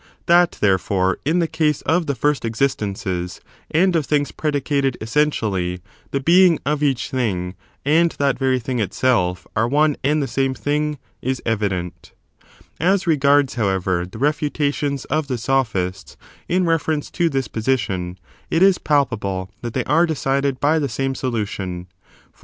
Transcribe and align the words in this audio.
That, 0.25 0.53
therefore, 0.61 1.19
in 1.25 1.37
the 1.37 1.47
case 1.47 1.83
of 1.83 2.07
the 2.07 2.15
first 2.15 2.43
existences, 2.43 3.39
and 3.69 3.95
of 3.95 4.07
things 4.07 4.31
predicated 4.31 4.97
essentially, 4.99 5.79
the 6.09 6.19
being 6.19 6.57
of 6.65 6.81
each 6.81 7.11
thing, 7.11 7.53
and 7.85 8.09
that 8.13 8.39
very 8.39 8.57
thing 8.59 8.79
itself, 8.79 9.45
are 9.55 9.67
one 9.67 9.95
and 10.03 10.19
the 10.19 10.27
same 10.27 10.55
thing 10.55 10.97
is 11.21 11.39
evident. 11.45 12.13
As 12.79 13.05
regards, 13.05 13.53
however, 13.53 14.03
the 14.07 14.17
refutations 14.17 15.05
of 15.05 15.27
t^e 15.27 15.33
«n 15.33 15.37
rtai 15.37 15.39
sophists 15.39 16.17
in 16.47 16.65
reference 16.65 17.11
to 17.11 17.29
this 17.29 17.47
position, 17.47 18.17
it 18.49 18.63
is 18.63 18.79
palpable 18.79 19.49
futations 19.51 19.57
of^e 19.57 19.61
that 19.61 19.73
they 19.75 19.83
are 19.83 20.07
decided 20.07 20.59
by 20.59 20.79
the 20.79 20.89
same 20.89 21.13
solution; 21.13 21.85
for 22.31 22.39
J^S^^the^? 22.39 22.39